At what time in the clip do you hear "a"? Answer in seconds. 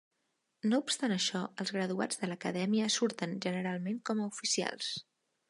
4.25-4.29